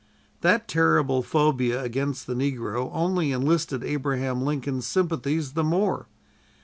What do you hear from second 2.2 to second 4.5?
the negro only enlisted Abraham